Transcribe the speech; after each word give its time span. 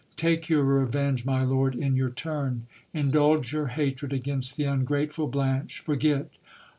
Take 0.15 0.49
your 0.49 0.63
revenge, 0.63 1.25
my 1.25 1.43
lord, 1.43 1.75
in 1.75 1.95
your 1.95 2.09
turn. 2.09 2.65
Indulge 2.91 3.53
your 3.53 3.67
hatred 3.67 4.11
against 4.11 4.57
the 4.57 4.63
ungrateful 4.63 5.27
Blanche.... 5.27 5.77
Forget 5.79 6.31